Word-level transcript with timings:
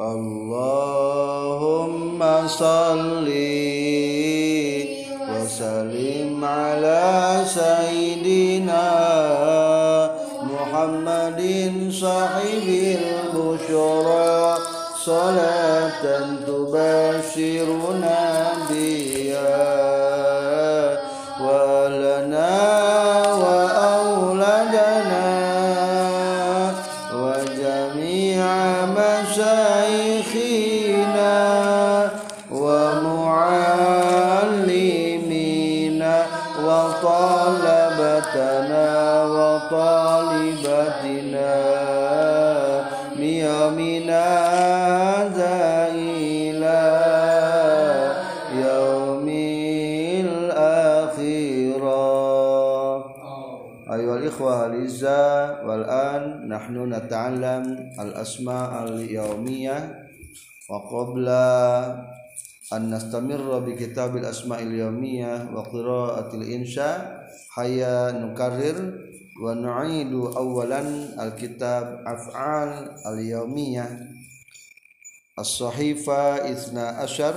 اللهم 0.00 1.78
صل 2.46 3.28
وسلم 5.34 6.44
على 6.44 7.42
سيدنا 7.46 8.86
محمد 10.42 11.42
صاحب 11.90 12.66
البشرى 13.02 14.54
صلاة 15.04 16.04
تبشرنا 16.46 18.27
أيها 53.92 54.16
الإخوة 54.16 54.66
الأعزاء 54.66 55.66
والآن 55.66 56.48
نحن 56.48 56.94
نتعلم 56.94 57.92
الأسماء 58.00 58.84
اليومية 58.84 60.08
وقبل 60.70 61.28
أن 62.72 62.94
نستمر 62.94 63.58
بكتاب 63.58 64.16
الأسماء 64.16 64.62
اليومية 64.62 65.50
وقراءة 65.54 66.34
الإنشاء 66.36 67.24
هيا 67.58 68.12
نكرر 68.12 68.92
ونعيد 69.42 70.12
أولا 70.12 70.80
الكتاب 71.26 72.04
أفعال 72.06 72.90
اليومية. 73.06 74.00
الصحيفة 75.38 76.52
إثنى 76.52 76.80
عشر 76.80 77.34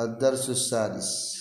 الدرس 0.00 0.50
السادس. 0.50 1.36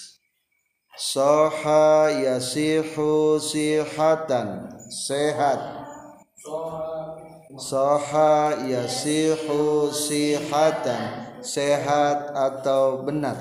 Soha 0.96 2.08
yasihu 2.08 3.36
sihatan 3.36 4.72
sehat. 4.88 5.60
Soha 7.60 8.64
yasihu 8.64 9.92
sihatan 9.92 11.36
sehat 11.44 12.32
atau 12.32 13.04
benar. 13.04 13.36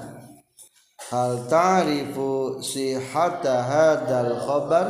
Hal 1.15 1.47
ta'rifu 1.47 2.59
sihata 2.59 3.63
hadal 3.63 4.35
khabar? 4.35 4.87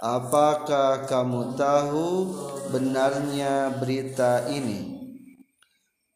Apakah 0.00 1.04
kamu 1.04 1.60
tahu 1.60 2.32
benarnya 2.72 3.68
berita 3.76 4.48
ini? 4.48 4.96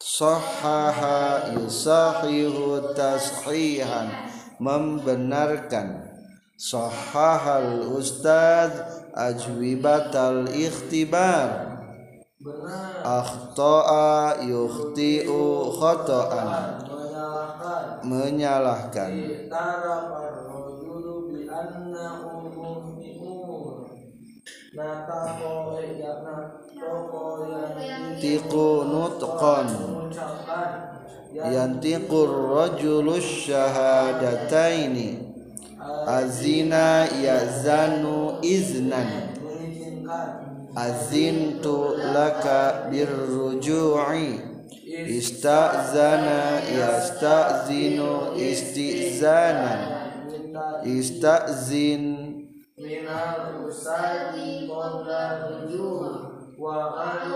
Sohaha 0.00 1.52
yusahihu 1.52 2.96
tashihan 2.96 4.36
membenarkan. 4.58 6.12
Sahahal 6.56 7.92
ustad 7.92 8.72
ajwibatal 9.12 10.48
ikhtibar. 10.48 11.76
Akhta'a 13.04 14.40
yukhti'u 14.44 15.72
khata'an 15.77 16.80
menyalahkan. 18.04 19.12
Tiku 28.16 28.68
nutqan 28.89 29.68
yantiqur 31.36 32.30
rajulus 32.57 33.45
syahadataini 33.45 35.08
azina 36.07 37.07
yazanu 37.27 38.41
iznan. 38.42 39.36
Azintu 40.77 41.96
laka 42.14 42.89
birruju'i. 42.92 44.57
Istazana 45.19 46.63
yastazinu 46.80 48.36
istizanan 48.36 49.80
istazin. 50.85 52.05
Minal 52.77 53.67
usadi 53.67 54.69
qabla 54.69 55.23
rujuu 55.42 56.57
wa 56.61 56.79
qadu 56.96 57.36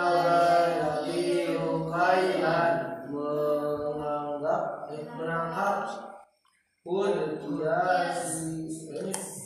pun 6.81 7.13
kiasi 7.37 8.65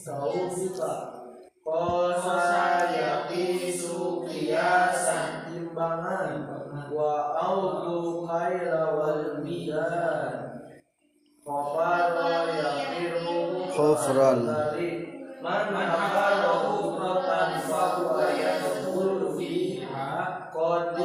sausika 0.03 0.93
kosa 1.59 2.39
yakisu 2.95 4.23
kiasan 4.29 5.51
timbangan. 5.51 6.47
Wa 6.95 7.35
autu 7.35 8.23
kaila 8.23 8.95
wal 8.95 9.43
midan 9.43 10.31
Qafara 11.43 12.47
yakiru 12.55 13.67
Khufran. 13.75 14.39
Man 15.43 15.69
hakala 15.75 16.71
hufratan 16.71 17.51
fahuwa 17.67 18.25
yadkhulu 18.33 19.35
fiha. 19.37 20.09
Qadima 20.55 21.04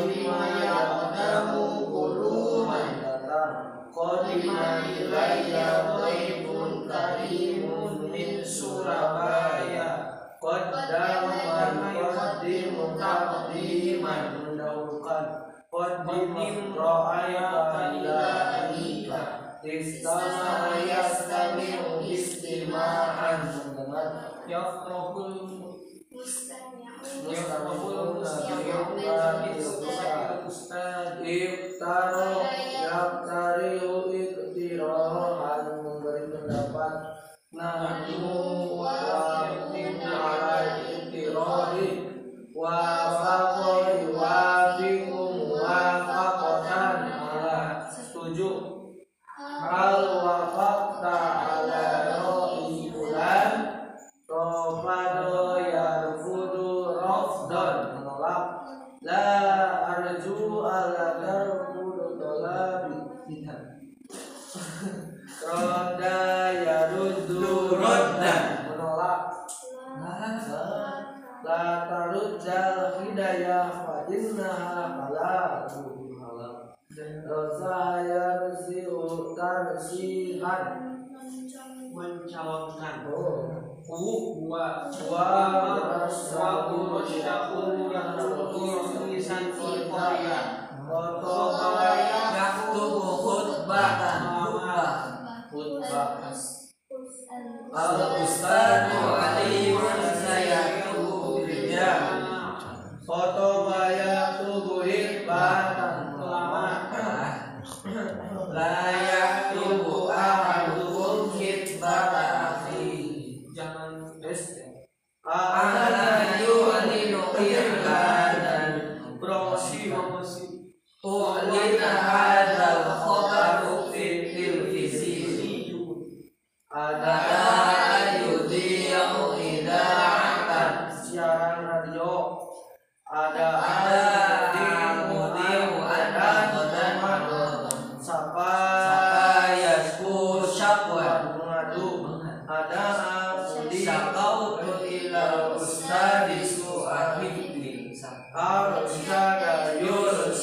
al-ustadu 97.31 99.20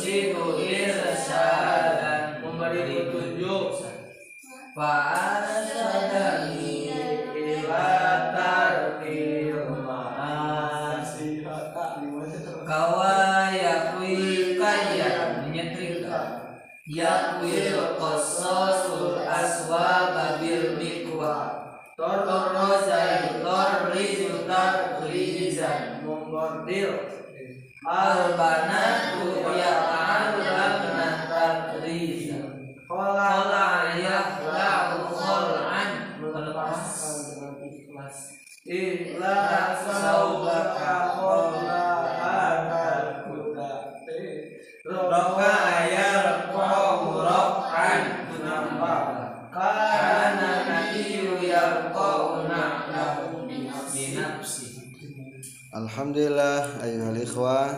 Yursidu 0.08 0.64
irsyadan 0.64 2.40
memberi 2.40 2.80
petunjuk. 3.12 3.76
Fa'arsadani 4.76 6.57
Alhamdulillah 55.74 56.78
ayuhal 56.86 57.18
ikhwah. 57.18 57.70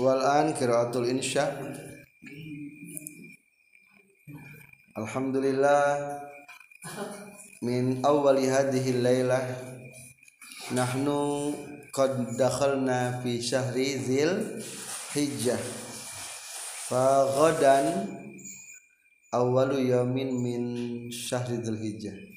Wal 0.00 0.22
an 0.24 0.56
qiraatul 0.56 1.04
insya. 1.12 1.52
Alhamdulillah 4.96 6.16
min 7.60 8.00
awwali 8.00 8.48
hadhihi 8.48 9.04
lailah 9.04 9.44
nahnu 10.72 11.52
qad 11.92 12.32
dakhalna 12.40 13.20
fi 13.20 13.44
syahri 13.44 14.00
dzil 14.00 14.56
hijjah. 15.12 15.60
Fa 16.88 17.28
ghadan 17.28 18.08
awwalu 19.36 19.84
yaumin 19.84 20.32
min 20.40 20.62
syahri 21.12 21.60
dzil 21.60 21.76
hijjah 21.76 22.31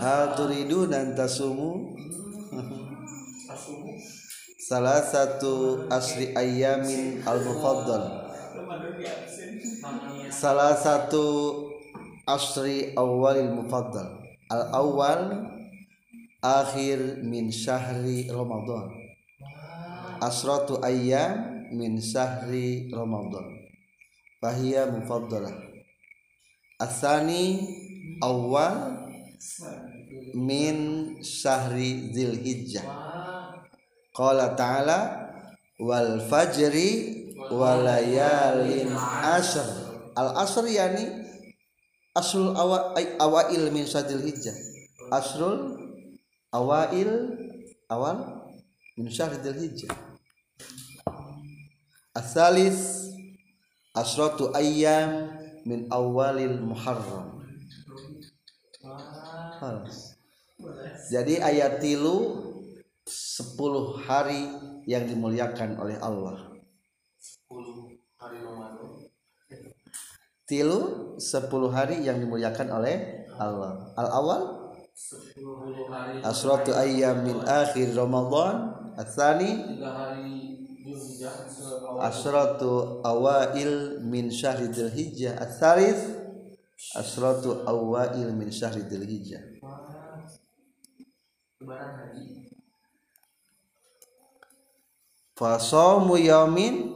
hal 0.00 0.36
turiduna 0.36 1.04
an 1.04 1.08
tasumu. 1.16 1.92
Salah 4.62 5.04
satu 5.04 5.84
asri 5.92 6.32
ayamin 6.32 7.20
al 7.26 7.44
mufaddal 7.44 8.22
salah 10.32 10.74
satu 10.74 11.24
asri 12.24 12.96
awalil 12.96 13.62
mufaddal. 13.62 14.18
Al 14.48 14.62
awal 14.74 15.22
akhir 16.42 17.22
min 17.22 17.52
syahri 17.52 18.26
ramadan. 18.26 18.90
Asratu 20.18 20.80
ayyam 20.82 21.68
min 21.72 22.00
syahri 22.00 22.90
ramadan. 22.90 23.60
Fahiya 24.42 24.90
mufaddalah. 24.90 25.54
Asani 26.82 27.62
awal 28.18 29.11
min 30.34 30.76
syahri 31.22 32.12
dzilhijjah 32.14 32.84
qala 34.14 34.54
ta'ala 34.54 34.98
wal 35.82 36.22
fajri 36.30 37.22
walayalin 37.50 38.92
ashr. 39.22 39.66
Al 40.12 40.36
asr 40.44 40.68
yani 40.68 41.24
asrul 42.12 42.52
awa, 42.52 42.92
awail 43.18 43.72
min 43.72 43.88
syadil 43.88 44.20
hijjah 44.20 44.52
asrul 45.08 45.80
awail 46.52 47.32
awal 47.88 48.48
min 49.00 49.08
syahril 49.08 49.56
hijjah 49.56 49.88
asalis 52.12 53.08
asratu 53.96 54.52
ayyam 54.52 55.32
min 55.64 55.88
awalil 55.88 56.60
muharram 56.60 57.41
Halas. 59.62 60.18
jadi 61.06 61.38
ayat 61.38 61.78
tilu 61.78 62.50
10 63.06 64.06
hari 64.06 64.42
yang 64.86 65.06
dimuliakan 65.06 65.78
oleh 65.78 65.98
Allah. 65.98 66.50
Tilu 70.46 70.80
10 71.18 71.70
hari 71.70 72.02
yang 72.06 72.18
dimuliakan 72.22 72.68
oleh 72.74 73.26
Allah. 73.38 73.90
Al 73.98 74.08
awal? 74.10 74.42
Asratu 76.22 76.74
ayyam 76.78 77.26
min 77.26 77.42
akhir 77.42 77.90
ramadan. 77.94 78.74
Hari 78.94 79.50
seawal 81.42 82.02
asratu 82.02 83.02
awail 83.02 83.98
min 84.02 84.30
syahri 84.30 84.70
dzulhijjah. 84.70 85.42
Asalis 85.42 86.22
asratu 86.94 87.66
awail 87.66 88.30
min 88.30 88.50
syahri 88.52 88.86
dzulhijjah 88.86 89.51
haji. 91.66 92.50
Fasomu 95.32 96.20
yaumin 96.20 96.92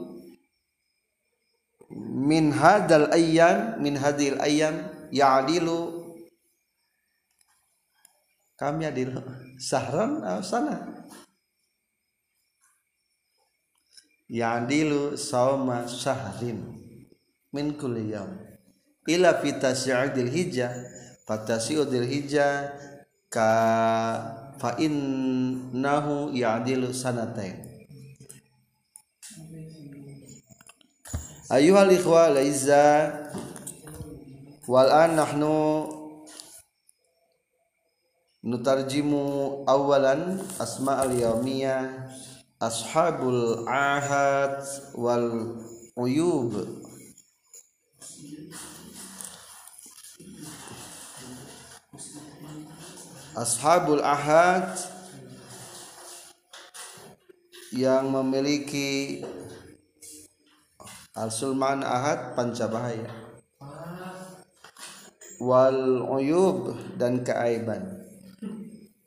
min 1.90 2.52
hadal 2.52 3.11
ayyam 3.11 3.80
min 3.80 3.96
hadil 3.96 4.37
ayyam 4.42 4.87
ya'dilu. 5.11 6.04
Kami 8.56 8.88
adilu 8.88 9.20
sahran 9.61 10.25
atau 10.25 10.40
sana? 10.40 10.76
Ya'dilu 14.26 15.14
sauma 15.14 15.85
syahrin 15.87 16.64
min 17.52 17.76
kulli 17.76 18.16
yaum. 18.16 18.32
Ila 19.06 19.38
fi 19.38 19.54
tasyi'il 19.54 20.32
hijjah 20.32 20.73
fatasi'udil 21.26 22.06
hijjah 22.06 22.75
ka 23.30 23.50
fa 24.56 24.76
innahu 24.80 26.32
ya'dilu 26.32 26.92
sanatain 26.92 27.76
Ayuhal 31.46 31.94
ikhwa 31.94 32.34
laiza 32.34 33.06
wal 34.66 34.90
an 34.90 35.14
nahnu 35.14 35.86
nutarjimu 38.42 39.62
awalan 39.62 40.42
asma 40.58 41.06
al 41.06 41.14
yaumiyah 41.14 42.10
ashabul 42.58 43.62
ahad 43.70 44.58
wal 44.98 45.54
uyub 45.94 46.50
ashabul 53.36 54.00
ahad 54.00 54.72
yang 57.76 58.08
memiliki 58.08 59.20
al-sulman 61.12 61.84
ahad 61.84 62.32
pancabahaya. 62.32 63.12
Wal 65.36 66.00
uyub 66.16 66.80
dan 66.96 67.20
keaiban. 67.20 68.00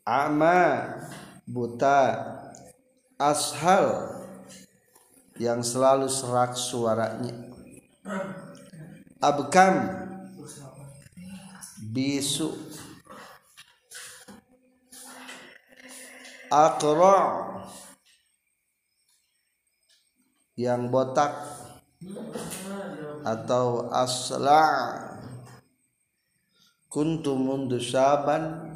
Ama 0.06 0.86
buta 1.42 2.22
ashal 3.18 4.14
yang 5.42 5.66
selalu 5.66 6.06
serak 6.06 6.54
suaranya. 6.54 7.34
Abkam 9.18 10.06
bisu 11.90 12.69
akra 16.50 17.18
yang 20.58 20.90
botak 20.90 21.32
atau 23.22 23.86
asla. 23.94 24.66
Kuntu 26.90 27.38
mundu 27.38 27.78
saban 27.78 28.66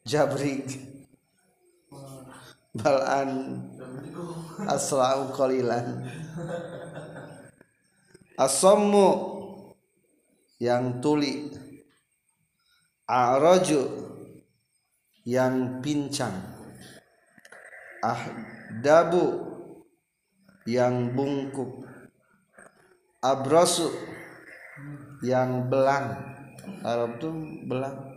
jabrik. 0.00 0.80
Balan 2.72 3.60
aslau 4.64 5.28
qalilan. 5.36 6.08
Asammu 8.40 9.08
yang 10.56 11.04
tuli. 11.04 11.52
A'raju 13.06 14.05
yang 15.26 15.82
pincang. 15.82 16.38
Ahdabu 18.00 19.42
yang 20.70 21.10
bungkuk. 21.12 21.82
Abrasu 23.18 23.90
yang 25.26 25.66
belang. 25.66 26.14
Arab 26.86 27.18
tuh 27.18 27.34
belang. 27.66 28.14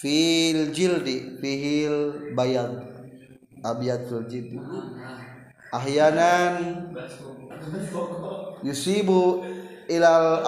Fil 0.00 0.72
jildi 0.72 1.36
fihil 1.44 2.32
bayad. 2.32 2.72
Abiyatul 3.60 4.24
jildi. 4.32 4.56
Ahyanan 5.76 6.88
yusibu 8.64 9.44
ilal 9.92 10.40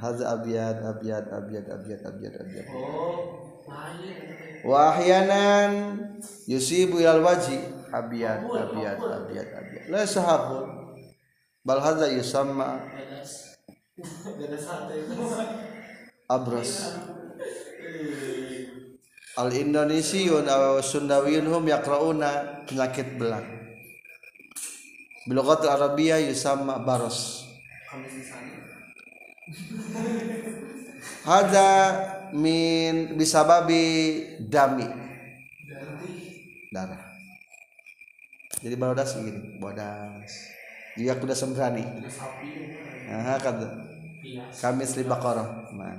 hadza 0.00 0.32
abiyad 0.32 0.80
abiyad 0.80 1.26
abiyad 1.28 1.66
abiyad 1.68 2.02
abiyad 2.08 2.34
abiyad 2.40 2.66
wa 2.72 3.49
ahyanan 4.70 5.72
yusibu 6.46 7.00
ilal 7.00 7.24
waji 7.24 7.58
abiyad 7.90 8.44
abiyad 8.44 8.98
abiyad 8.98 9.48
abiyad 9.50 9.86
la 9.90 10.02
sahabu 10.06 10.80
bal 11.64 11.80
hadza 11.80 12.08
yusamma. 12.08 12.80
Abras. 16.30 16.94
Al 19.36 19.50
indonesiun 19.52 20.46
aw 20.46 20.80
sundawiyun 20.80 21.46
hum 21.46 21.64
yaqrauna 21.68 22.62
penyakit 22.64 23.18
belang. 23.18 23.44
Bilughat 25.28 25.66
arabiyah 25.66 26.22
yusamma 26.22 26.80
baros. 26.80 27.44
Hada 31.26 31.68
min 32.34 33.16
bisababi 33.18 34.22
dami. 34.46 34.86
Darah. 36.70 37.02
Jadi 38.60 38.74
bodas 38.76 39.16
gini 39.16 39.56
bodas 39.56 40.32
dia 40.94 41.16
kuda 41.16 41.34
sembrani. 41.34 41.82
Nah 43.08 43.38
kata 43.40 43.68
kami 44.60 44.84
sli 44.84 45.08
baqarah 45.08 45.72
nah. 45.72 45.96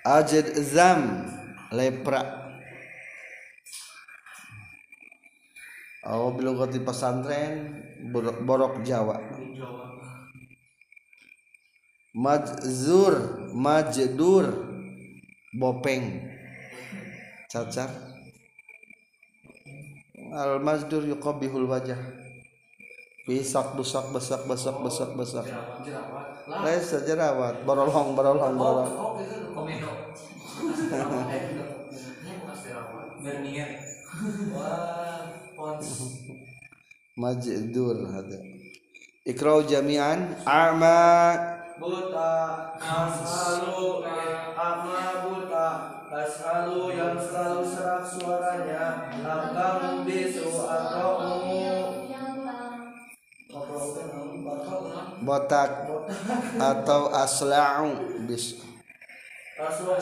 ajid 0.00 0.56
zam 0.64 1.28
lepra 1.68 2.49
Oh, 6.00 6.32
bilugati 6.32 6.80
pesantren 6.80 7.84
borok, 8.08 8.40
borok 8.48 8.74
Jawa. 8.80 9.20
Majzur, 12.16 13.14
majdur, 13.52 14.48
bopeng, 15.52 16.24
cacar. 17.52 17.92
Al 20.32 20.58
majdur 20.64 21.04
yuqabihul 21.04 21.68
wajah. 21.68 22.00
Bisak, 23.28 23.76
busak, 23.76 24.08
besak, 24.10 24.48
besak, 24.48 24.80
besak, 24.80 25.10
besak. 25.14 25.46
Laisa 26.48 27.04
jerawat, 27.04 27.62
borolong, 27.68 28.16
borolong, 28.16 28.56
borolong. 28.56 28.90
Majdur 37.20 37.96
hada. 38.08 38.38
Ikrau 39.28 39.60
jami'an 39.68 40.40
a'ma 40.48 41.36
buta 41.80 42.32
ashalu 42.76 44.04
ama 44.56 45.00
buta 45.24 45.68
ashalu 46.12 46.92
yang 46.92 47.16
selalu 47.16 47.64
serak 47.64 48.04
suaranya 48.04 49.12
akan 49.20 50.04
bisu 50.04 50.48
atau 50.60 51.40
botak 55.24 55.88
atau 56.56 57.02
asla'u 57.12 57.92
bis 58.24 58.60
Rasulullah 59.60 60.00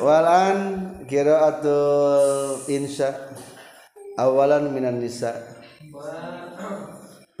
walan 0.00 0.58
qiraatul 1.10 2.64
insya. 2.70 3.30
Awalan 4.20 4.68
minan 4.76 5.00
nisa. 5.00 5.32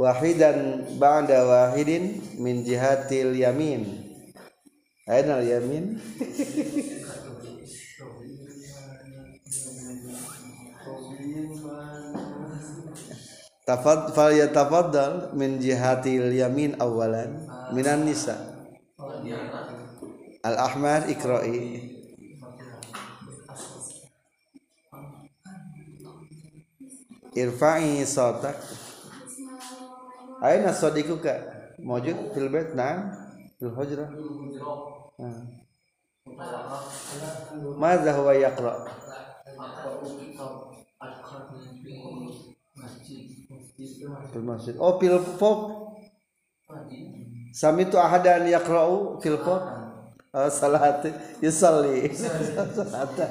Wahidan 0.00 0.88
ba'da 0.96 1.44
wahidin 1.44 2.24
min 2.40 2.64
jihatil 2.64 3.36
yamin. 3.36 3.84
Aina 5.04 5.44
yamin? 5.44 6.00
Tafad 13.68 14.16
fal 14.16 14.32
yatafaddal 14.32 15.36
min 15.36 15.60
jihatil 15.60 16.32
yamin 16.32 16.80
awalan 16.80 17.44
minan 17.76 18.08
nisa. 18.08 18.40
Al 20.40 20.56
ahmar 20.56 21.12
ikra'i 21.12 21.99
irfa'i 27.42 28.06
sautak 28.06 28.56
aina 30.42 30.72
sadiquka 30.72 31.34
mawjud 31.88 32.16
fil 32.34 32.48
bait 32.48 32.74
na'am. 32.74 33.00
Fil 33.60 33.72
hujrah. 33.76 34.08
Ah. 35.20 35.44
Madza 37.76 38.12
huwa 38.16 38.32
yaqra? 38.34 38.72
Fil 44.32 44.42
masjid. 44.42 44.74
Oh 44.80 44.96
fil 45.00 45.18
fok 45.40 45.60
sami 47.52 47.84
tu 47.90 47.98
ahadan 47.98 48.48
yaqra'u 48.48 49.20
fil 49.20 49.36
fok 49.44 49.62
oh, 50.32 50.48
salat 50.48 51.04
yusalli. 51.44 52.08
Salatan 52.16 53.30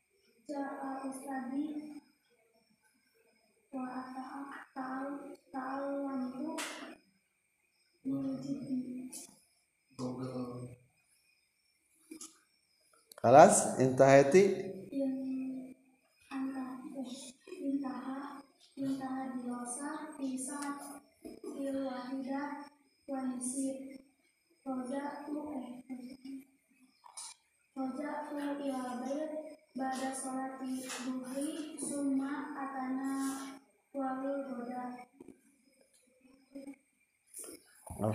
Kalas 13.21 13.77
intahati 13.77 14.43
Roja'tu 14.51 14.70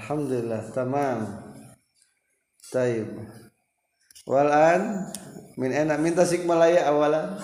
Alhamdulillah 0.07 0.71
tamam. 0.71 1.19
Taib. 2.71 3.11
Walan 4.23 5.11
min 5.59 5.75
enak 5.75 5.99
min 5.99 6.15
tasik 6.15 6.47
malaya 6.47 6.87
awalan. 6.87 7.43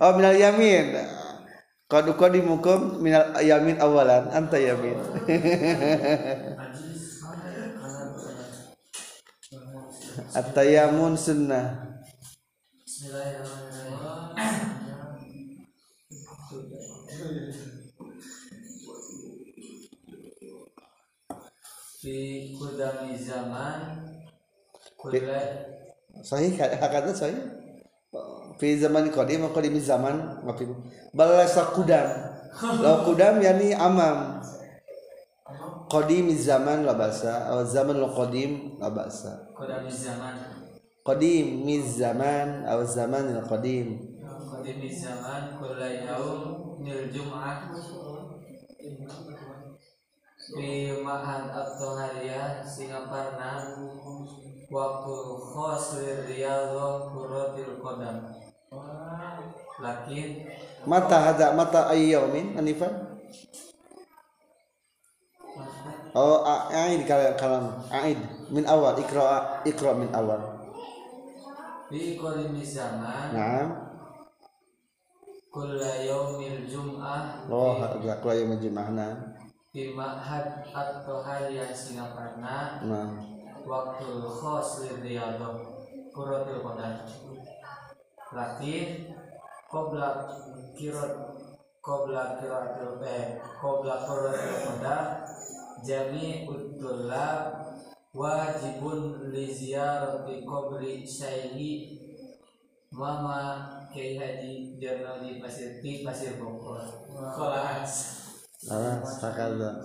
Oh 0.00 0.12
minal 0.16 0.32
yamin. 0.32 0.96
Qad 1.84 2.08
qadimukum 2.16 3.04
minal 3.04 3.36
yamin 3.44 3.76
awalan. 3.76 4.32
Anta 4.32 4.56
yamin. 4.56 4.96
Najis 6.56 7.20
karena 7.76 8.08
At-tayamun 10.32 11.12
fi 22.10 22.58
kudami 22.58 23.14
zaman 23.14 24.02
kulai 24.98 25.22
Sahih 26.26 26.58
hakata 26.58 27.14
sahih. 27.14 27.38
Fi 28.58 28.74
zaman 28.82 29.14
qadim 29.14 29.46
wa 29.46 29.54
qadim 29.54 29.78
zaman 29.78 30.42
balasa 31.14 31.70
qudam. 31.70 32.10
Law 32.82 33.06
qudam 33.06 33.38
yani 33.38 33.78
amam. 33.78 34.42
Qadim 35.86 36.34
zaman 36.34 36.82
la 36.82 36.98
basa 36.98 37.46
aw 37.46 37.62
zaman 37.62 37.94
lo 38.02 38.10
qadim 38.10 38.74
la 38.82 38.90
basa. 38.90 39.46
Kudami 39.54 39.94
zaman. 39.94 40.66
Qadim 41.06 41.62
miz 41.62 41.94
zaman 41.94 42.66
aw 42.66 42.82
zaman 42.82 43.38
al 43.38 43.46
qadim. 43.46 44.18
Kudami 44.50 44.90
zaman 44.90 45.62
kulai 45.62 46.10
yaum 46.10 46.82
nil 46.82 47.06
jum'ah 47.14 47.70
fi 50.40 50.96
ma'had 51.04 51.52
at-tahariyah 51.52 52.64
Singaparna 52.64 53.76
waktu 54.70 55.16
khos 55.36 56.00
lirriyadhah 56.00 57.12
kuratil 57.12 57.76
qadam. 57.84 58.16
Lakin 59.80 60.46
mata 60.86 61.16
hada 61.18 61.56
mata 61.56 61.90
ayyaumin 61.90 62.54
anifan 62.54 62.92
oh 66.14 66.44
aid 66.70 67.02
kalam 67.08 67.34
kalam. 67.34 67.64
Aid 67.90 68.20
min 68.52 68.64
awal. 68.68 68.94
Ikra 69.00 69.60
ikra 69.66 69.92
min 69.98 70.12
awal. 70.14 70.38
Fi 71.90 72.14
qadimi 72.14 72.62
zaman 72.62 73.34
na'am. 73.34 73.68
Kulla 75.50 75.98
yaumil 76.06 76.62
jum'ah. 76.70 77.50
Oh 77.50 77.74
hada 77.74 78.22
kula 78.22 78.38
yaum 78.38 78.54
jum'ahna 79.70 79.70
fi 79.70 79.94
ma'had 79.94 80.46
at-tahariyah 80.74 81.70
Singaparna 81.70 82.82
nah 82.82 83.22
waktu 83.62 84.26
khos 84.26 84.82
lirriyadhah 84.82 85.62
kuratil 86.10 86.58
qadam 86.58 87.06
lakin 88.34 89.14
qabla 89.70 90.08
kirat 90.74 91.14
qabla 91.78 92.42
kiratil 92.42 92.98
eh 93.06 93.38
qabla 93.62 93.94
kiratil 94.10 94.58
qadam 94.66 95.06
jami 95.86 96.50
utullab 96.50 97.70
wajibun 98.10 99.30
li 99.30 99.46
ziyarati 99.54 100.42
qabri 100.42 101.06
syaihi 101.06 101.70
mama 102.90 103.70
Kiai 103.90 104.14
Haji 104.18 104.78
Jarnadi 104.78 105.42
Pasir 105.42 105.82
di 105.82 106.06
Pasir 106.06 106.38
Bogor. 106.38 106.78
Kelas. 107.10 108.19
Alah, 108.68 109.00
sakada. 109.00 109.80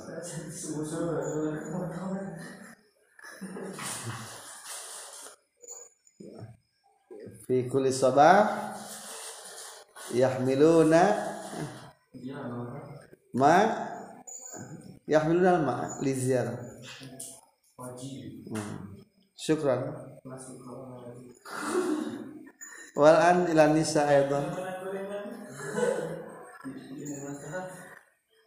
Fi 7.47 7.71
kulli 7.71 7.93
sabah 7.93 8.75
yahmiluna 10.11 11.03
ma 13.31 13.55
yahmiluna 15.07 15.63
ma 15.63 15.75
li 16.03 16.11
ziyarah. 16.11 16.59
Hmm. 17.79 18.75
Syukran. 19.39 19.87
Wal 22.99 23.17
an 23.23 23.47
ila 23.47 23.71
nisa 23.71 24.03
aidan. 24.03 24.51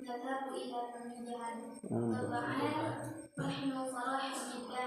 نذهب 0.00 0.54
إلى 0.54 0.80
الميدان 0.94 1.74
طبعا 1.82 2.50
نحن 3.38 3.70
فرح 3.92 4.34
جدا 4.54 4.86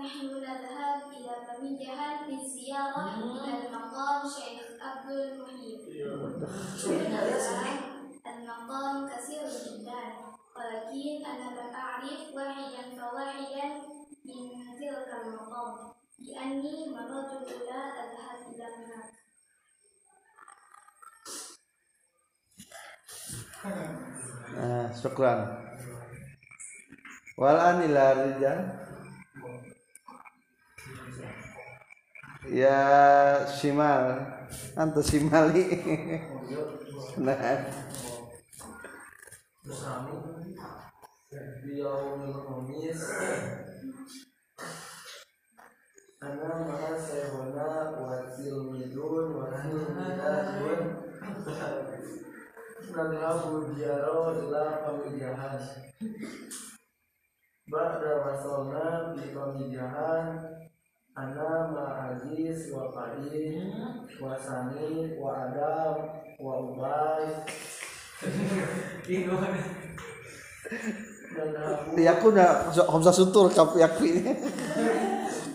نحن 0.00 0.26
نذهب 0.26 1.02
إلى 1.12 1.34
فميدان 1.46 2.28
للزيارة 2.28 3.14
إلى 3.18 3.66
المقام 3.68 4.22
شيخ 4.28 4.82
عبد 4.82 5.10
المحيط 5.10 5.80
المقام 8.26 9.08
كثير 9.08 9.44
جدا 9.48 10.02
ولكن 10.56 11.24
أنا 11.26 11.60
لم 11.60 11.74
أعرف 11.74 12.34
واحدا 12.34 12.82
فواحدا 12.96 13.66
من 14.24 14.76
تلك 14.78 15.10
المقام 15.24 15.92
لأني 16.18 16.88
مرة 16.90 17.32
الأولى 17.32 17.82
أذهب 18.02 18.54
إلى 18.54 18.64
هناك 18.64 19.14
Ah, 24.59 24.91
syukran. 24.91 25.39
Wal 27.39 27.55
an 27.55 27.79
ila 27.87 28.05
rijal. 28.19 28.59
ya 32.51 32.75
shimal. 33.47 34.19
Antu 34.75 34.99
shimali. 35.03 35.63
Nah. 37.19 37.35
Ana 46.21 46.51
maha 46.63 46.95
midun 48.71 49.35
Nadhabu 52.89 53.69
diaro 53.77 54.33
ila 54.33 54.81
pamijahan 54.81 55.61
Ba'da 57.69 58.11
wasolna 58.25 59.13
di 59.13 59.29
pamijahan 59.29 60.41
Ana 61.13 61.69
ma'aziz 61.69 62.73
wa 62.73 62.89
qadim 62.89 63.69
wa 64.17 64.33
sani 64.39 65.19
wa 65.19 65.51
adam 65.51 65.95
wa 66.39 66.53
ubay. 66.63 67.27
Nadhabu 71.35 71.99
yakuna 71.99 72.71
hamzah 72.73 73.11
sutur 73.11 73.51
kap 73.51 73.75
yakfi 73.75 74.23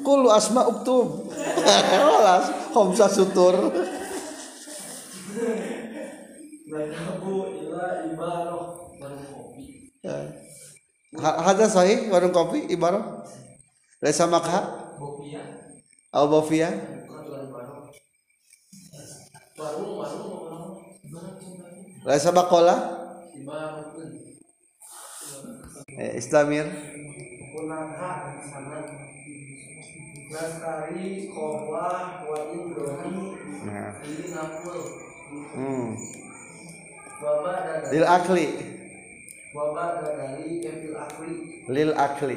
kullu 0.05 0.29
asma 0.29 0.69
uktub 0.69 1.33
Alas, 1.97 2.53
hamzah 2.77 3.09
sutur 3.09 3.73
Nadhabu 6.75 7.35
ila 7.55 7.87
ibaroh 8.11 8.99
Warung 8.99 9.27
kopi. 9.31 9.95
Ha- 11.23 11.39
Hada 11.47 11.67
sahih 11.71 12.11
warung 12.11 12.35
kopi 12.35 12.67
ibarat 12.75 13.05
Laisa 14.03 14.27
makha? 14.27 14.61
Bofia 16.11 16.71
ila 16.71 17.39
ibaroh 17.47 17.95
Warung, 19.55 19.93
warung, 20.03 20.75
Laisa 22.03 22.31
bakola? 22.35 22.75
Ibaroh. 23.39 23.95
Eh, 25.95 26.19
Islamir. 26.19 26.67
Kunangka 27.55 28.11
di 28.35 28.43
sana. 28.51 28.79
Lestari, 30.35 31.31
Koblah, 31.31 32.27
wa 32.27 32.39
Indrohi 32.51 33.15
nah. 33.63 33.95
Ini 34.03 34.27
Napul 34.35 34.79
hmm. 35.55 35.89
Lil 37.25 38.05
akli. 38.05 38.47
Kefil 39.55 40.97
Akli. 40.97 41.35
Lil 41.69 41.93
akli. 41.97 42.37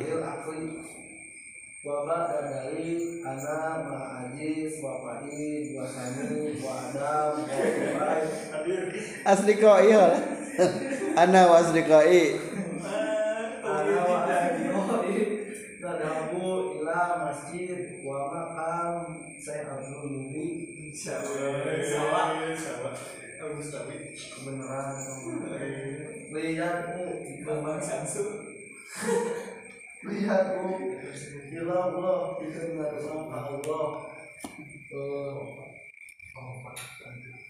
Dadari 1.88 3.24
Ana 3.24 3.84
Ma'ajiz 3.88 4.80
asli 9.26 9.54
koi 9.60 9.92
hal 9.92 10.14
ana 11.16 11.42
wa 11.48 11.56
asli 11.64 11.82
koi. 11.88 12.24
Ana 13.64 14.00
wa 14.08 14.18
Nadabu 15.78 16.82
ila 16.82 17.00
masjid 17.24 18.04
Wa 18.04 18.28
makam 18.28 19.24
Saya 19.40 19.80
Abdul 19.80 20.12
Nubi 20.12 20.92
Sawa 20.92 21.64
Kebenaran 23.58 25.02
Lihatmu 26.30 27.06
Kembang 27.42 27.82
Sansu 27.82 28.38
Lihatmu 30.06 30.78
Ila 31.58 31.76
Allah 31.90 32.38
Dikenal 32.38 32.94
sama 33.02 33.50
Allah. 33.50 33.88
Eh, 34.94 35.34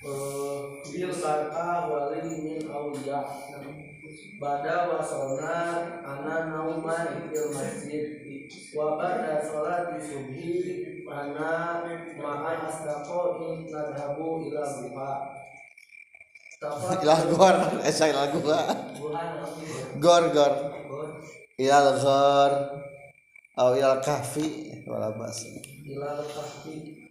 eh, 0.07 0.59
Bil 0.87 1.11
baka 1.11 1.91
wali 1.91 2.23
min 2.39 2.63
awliya. 2.71 3.21
Bada 4.39 4.87
wasona 4.87 5.55
Ana 6.07 6.35
nauman 6.47 7.27
fil 7.27 7.51
masjid. 7.51 8.15
Wa 8.71 8.95
bada 8.95 9.43
sholat 9.43 9.91
di 9.91 9.99
subhi. 9.99 10.55
Ana 11.03 11.83
ma'an 12.15 12.63
astaqo'i 12.63 13.67
Nadhabu 13.67 14.47
ila 14.47 14.63
buha 14.63 15.46
ilah 16.57 17.21
gor 17.29 17.55
esa 17.85 18.09
ilah 18.09 18.33
gua. 18.33 18.65
Buhan 18.97 19.29
gor 20.01 20.23
gor. 20.33 20.53
Ilal 21.61 22.01
gor 22.01 22.51
au 23.61 23.69
ilal 23.77 24.01
kahfi 24.01 24.81
wala 24.89 25.13
bas. 25.13 25.37
Ilal 25.85 26.25
kahfi. 26.25 27.05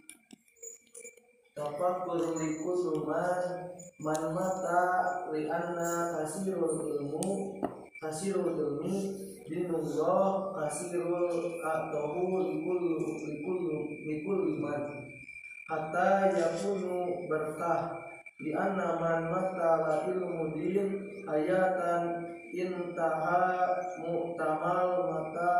Tafakkur 1.55 2.35
likul 2.35 3.07
man 3.07 3.71
man 4.03 4.21
mata 4.35 4.83
li 5.31 5.47
anna 5.47 6.19
kasirul 6.19 6.99
ilmu 7.01 7.57
kasirul 8.03 8.51
ilmi 8.51 8.97
dinullah 9.47 10.53
kasirul 10.53 11.57
atahu 11.63 12.45
likul 12.51 12.83
likul 13.25 13.63
likul 14.05 14.43
man 14.59 15.07
hatta 15.65 16.29
yakunu 16.35 17.25
berkah 17.25 18.06
li 18.37 18.51
anna 18.53 19.01
man 19.01 19.33
ilmu 20.13 20.53
din 20.53 20.89
ayatan 21.25 22.03
intaha 22.53 23.73
mu'tamal 23.97 25.09
mata. 25.09 25.55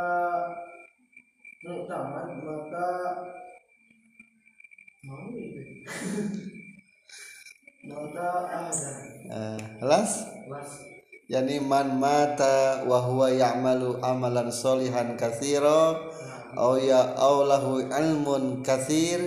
Mu'tamal 1.65 2.29
mata. 2.45 2.89
Mau 5.07 5.25
mata 7.89 8.29
ada. 8.45 8.91
Eh, 9.27 9.61
Alas 9.81 10.23
las 10.47 10.71
yani 11.27 11.59
man 11.59 11.99
mata 11.99 12.87
wa 12.87 13.03
huwa 13.03 13.27
ya'malu 13.27 13.99
amalan 13.99 14.47
solihan 14.47 15.19
katsira 15.19 15.99
aw 16.55 16.79
ya 16.79 17.11
aw 17.19 17.43
lahu 17.43 17.83
ilmun 17.83 18.63
katsir 18.63 19.19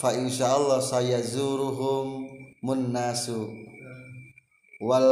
fa 0.00 0.16
insyaallah 0.16 0.80
sayazuruhum 0.80 2.35
munnasu 2.66 3.54
wal 4.82 5.10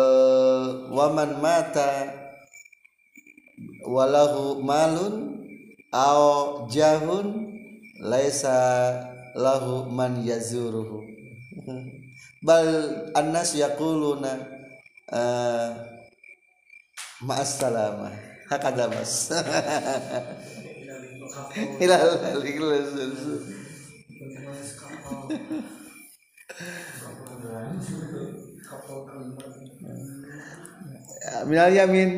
wa 0.90 1.06
man 1.14 1.38
mata 1.38 2.10
walahu 3.86 4.58
malun 4.58 5.46
aw 5.94 6.20
jahun 6.66 7.54
laisa 8.02 8.58
lahu 9.38 9.86
man 9.86 10.26
yazuruhu 10.26 10.98
bal 12.42 12.66
annas 13.14 13.54
yaquluna 13.54 14.32
uh, 15.14 15.70
ma'as 17.22 17.56
salamah 17.56 18.12
hakada 18.50 18.90
mas 18.90 19.32
ilal 21.82 22.18
kalimat 22.42 22.84
minal 31.48 31.72
yamin. 31.72 32.11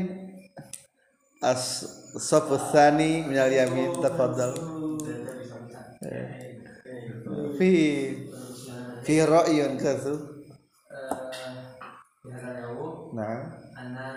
As 1.43 1.85
safu 2.19 2.57
tsani 2.59 3.23
minal 3.29 3.53
yamin 3.53 3.93
tafadhal. 4.03 4.53
Fi 7.57 7.71
fi 9.05 9.15
ra'yun 9.25 9.79
kasu 9.81 10.15
nah. 13.17 13.49
Ana 13.77 14.09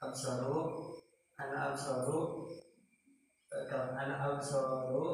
Absaru 0.00 0.96
Ana 1.36 1.72
Absaru 1.72 2.48
Ana 3.72 4.14
Absaru 4.32 5.04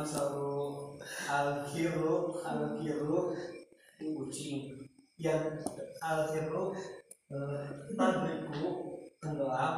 Absaru 0.00 0.96
Al-Kiru 1.28 2.40
Al-Kiru 2.40 3.36
Kucing 4.00 4.88
Yang 5.20 5.60
Al-Kiru 6.00 6.72
eh, 7.28 7.68
Tenggelam 9.20 9.74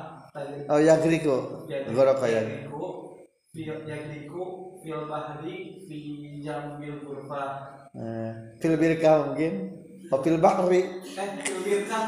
oh 0.71 0.79
yagriku 0.79 1.67
gorok 1.67 2.23
ya 2.31 2.47
Yagriku 2.47 3.19
Fil 3.51 3.75
Yagriku 3.83 4.43
Fil 4.79 5.03
Bahri 5.11 5.83
Fi 5.83 5.99
Jambil 6.39 7.03
Kurfa 7.03 7.75
Eh, 7.93 8.57
fil 8.57 8.81
birkah 8.81 9.29
mungkin 9.29 9.82
oh 10.13 10.21
fil 10.21 10.37
bahri 10.37 10.83
Eh, 11.13 11.29
fil 11.41 11.61
Birkah 11.65 12.05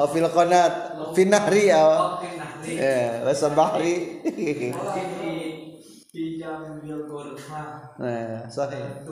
oh 0.00 0.08
fil 0.08 0.28
qanat 0.32 0.72
fil 1.12 1.28
nahri 1.28 1.68
ya 1.68 1.84
nah 1.84 2.64
eh 2.64 3.20
lasa 3.24 3.52
bahri 3.52 4.24
Jambil 6.38 7.04
Kurfa 7.06 7.94
nah 8.00 8.48
sahih 8.48 8.80
eh, 8.80 9.04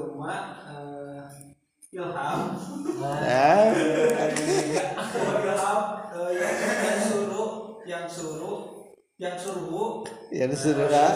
ilham 1.97 2.41
ah 2.97 3.71
ilham 5.37 5.83
eh, 6.17 6.31
yang, 6.33 6.55
yang 6.83 6.99
suruh 7.03 7.51
yang 7.87 8.05
suruh 8.09 8.59
yang 9.17 9.37
suruh 9.41 10.05
ya 10.29 10.45
disuruh 10.45 10.89
ah. 10.93 11.12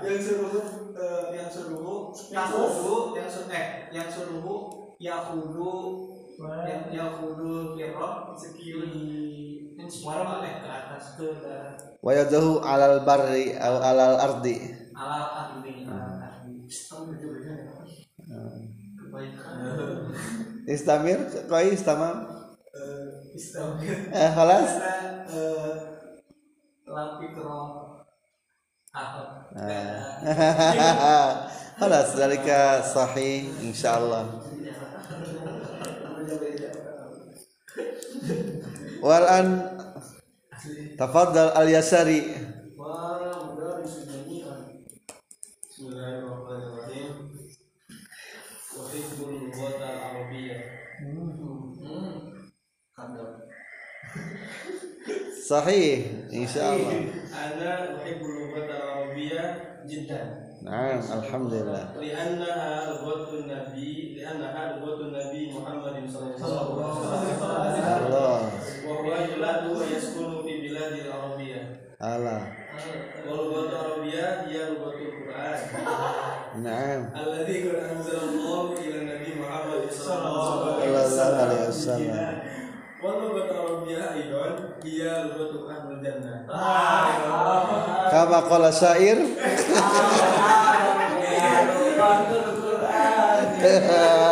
yang 0.00 0.20
suruh 0.22 0.66
eh, 0.96 1.24
yang 1.36 1.48
suruh 1.52 2.14
yahudu 2.34 3.14
yang 3.14 3.30
suruh 3.30 3.54
eh 3.54 3.66
yang 3.94 4.10
suruh 4.10 4.90
yahudu 4.98 5.70
yang 6.66 6.82
yahudu 6.90 7.78
kiro 7.78 8.34
skill 8.34 8.90
di 8.90 9.86
suara 9.86 10.42
eh 10.42 10.54
ke 10.58 10.68
atas. 10.68 11.04
Ke 11.14 11.30
wa 12.02 12.10
yadahu 12.10 12.58
alal 12.58 13.06
barri 13.06 13.54
au 13.54 13.78
alal 13.78 14.18
ardi. 14.18 14.74
Ala 14.94 15.20
ahli 15.30 15.86
ala 15.86 16.42
ahli 16.42 16.66
kamu 16.66 17.14
itu 17.18 17.26
benar 17.38 17.58
kebaikan 18.98 19.58
istamir 20.74 21.18
koi 21.46 21.70
istamam. 21.70 22.26
Eh 22.74 23.38
istamir. 23.38 24.10
Eh 24.10 24.30
karena 24.34 24.58
eh 25.30 25.74
lapi 26.90 27.26
kero 27.30 27.62
ahok 28.94 29.30
khalas 31.74 32.14
dalika 32.14 32.82
sahih 32.86 33.50
insyaallah. 33.66 34.24
Wal 39.02 39.26
an 39.26 39.46
tafaddal 40.96 41.50
al 41.52 41.68
yasari. 41.68 42.22
Sahih 55.44 56.24
insyaallah. 56.32 57.04
Ana 57.36 58.00
uhibbul 58.00 58.32
lughata 58.48 58.80
al-arabiyyah 58.80 59.84
jiddan. 59.84 60.53
Naam, 60.63 60.99
alhamdulillah. 60.99 61.95
لأنها 61.95 62.99
لغة 62.99 63.31
النبي 63.39 64.19
لأنها 64.19 64.61
لغة 64.83 64.99
النبي 65.07 65.41
محمد 65.55 65.95
صلى 66.11 66.35
الله 66.35 66.93
عليه 67.09 67.31
وسلم 67.39 67.85
Allah, 67.87 68.39
وهو 68.87 69.07
يولد 69.07 69.63
ويسكن 69.77 70.29
في 70.43 70.53
بلاد 70.67 70.93
العربية 71.07 71.61
Allah. 71.99 72.39
واللغة 73.27 73.61
العربية 73.71 74.25
هي 74.47 74.57
لغة 74.75 74.95
القرآن 74.99 75.59
Naam. 76.59 77.01
الذي 77.15 77.55
قد 77.69 77.75
أنزل 77.95 78.19
الله 78.29 78.65
إلى 78.83 78.97
النبي 79.01 79.29
محمد 79.39 79.83
صلى 79.91 80.27
الله 80.27 80.49
Sallallahu 81.07 81.39
alaihi 81.39 81.67
wasallam. 81.71 82.27
واللغة 82.99 83.47
العربية 83.51 84.03
أيضا 84.13 84.45
هي 84.83 84.99
لغة 85.31 85.53
أهل 85.71 85.87
الجنة 85.95 86.35
Kama 88.09 88.41
Al-Quran, 93.54 94.23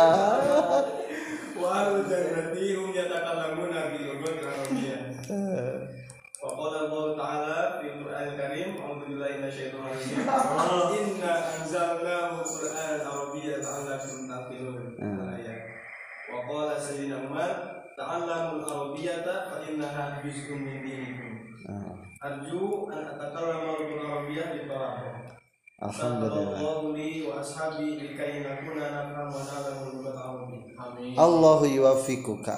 Allahu 31.43 31.67
yuwaffiquka. 31.67 32.55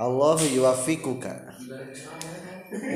Allahu 0.00 0.44
yuwaffiquka. 0.56 1.32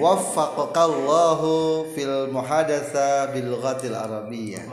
Waffaqaka 0.01 0.81
Allahu 0.81 1.85
fil 1.93 2.33
muhadatsa 2.33 3.29
bil 3.37 3.53
lughatil 3.53 3.93
arabiyyah. 3.93 4.65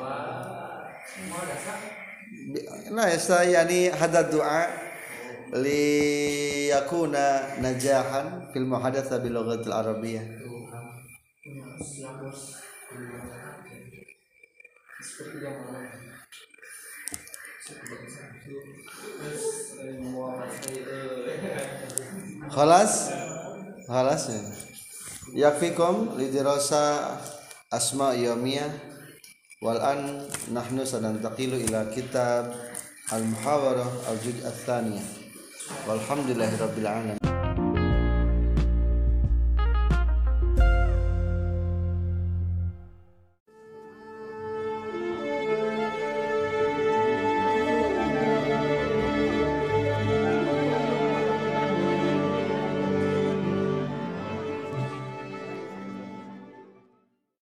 Nah, 2.96 3.12
yani 3.44 3.92
hada 3.92 4.24
doa 4.24 4.72
li 5.52 5.84
yakuna 6.72 7.60
najahan 7.60 8.56
fil 8.56 8.64
muhadatsa 8.64 9.20
bil 9.20 9.36
lughatil 9.36 9.76
arabiyyah. 9.76 10.24
Khalas? 22.54 23.10
Khalas 23.90 24.24
ya. 24.30 24.42
Yakfikum 25.50 26.14
lidirasa 26.16 27.18
asma 27.74 28.14
yawmiyah 28.14 28.70
wal 29.66 29.82
an 29.82 30.30
nahnu 30.54 30.86
sanantaqilu 30.86 31.58
ila 31.66 31.90
kitab 31.90 32.54
al 33.10 33.24
muhawarah 33.26 33.90
al 34.06 34.18
juz' 34.22 34.46
ats-tsaniyah 34.46 35.06
walhamdulillahirabbil 35.90 36.86
alamin 36.86 37.25